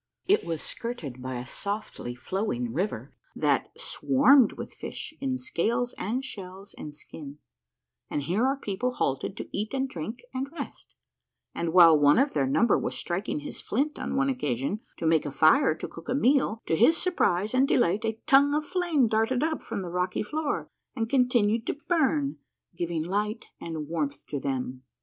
It 0.25 0.43
was 0.43 0.63
skirted 0.63 1.21
by 1.21 1.35
a 1.35 1.45
softly 1.45 2.15
floAving 2.15 2.69
river 2.73 3.13
that 3.35 3.69
SAvarmed 3.77 4.55
Avith 4.55 4.73
fish 4.73 5.13
in 5.21 5.37
scales 5.37 5.93
and 5.99 6.25
shells 6.25 6.73
and 6.75 6.95
skin, 6.95 7.37
and 8.09 8.23
here 8.23 8.43
our 8.47 8.57
people 8.57 8.95
halted 8.95 9.37
to 9.37 9.49
eat 9.55 9.75
and 9.75 9.87
drink 9.87 10.21
and 10.33 10.51
rest, 10.53 10.95
and 11.53 11.69
Avhile 11.69 11.99
one 12.01 12.17
of 12.17 12.33
their 12.33 12.47
number 12.47 12.79
Avas 12.81 12.93
striking 12.93 13.41
his 13.41 13.61
flint 13.61 13.99
on 13.99 14.15
one 14.15 14.27
occasion 14.27 14.79
to 14.97 15.05
make 15.05 15.23
a 15.27 15.29
fire 15.29 15.75
to 15.75 15.87
cook 15.87 16.09
a 16.09 16.15
meal, 16.15 16.63
to 16.65 16.75
his 16.75 16.97
surprise 16.97 17.53
and 17.53 17.67
delight 17.67 18.03
a 18.03 18.19
tongue 18.25 18.55
of 18.55 18.65
flame 18.65 19.07
darted 19.07 19.43
up 19.43 19.61
from 19.61 19.83
the 19.83 19.87
rocky 19.89 20.23
floor 20.23 20.71
and 20.95 21.09
continued 21.11 21.67
to 21.67 21.77
burn, 21.87 22.37
giving 22.75 23.03
light 23.03 23.45
and 23.59 23.75
Avarmth 23.75 24.25
to 24.29 24.39
them. 24.39 24.81